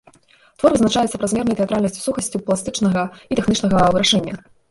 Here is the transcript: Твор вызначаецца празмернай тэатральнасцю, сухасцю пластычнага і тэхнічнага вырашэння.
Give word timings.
Твор 0.61 0.71
вызначаецца 0.75 1.19
празмернай 1.23 1.57
тэатральнасцю, 1.59 2.01
сухасцю 2.07 2.41
пластычнага 2.49 3.03
і 3.31 3.39
тэхнічнага 3.43 3.81
вырашэння. 3.97 4.35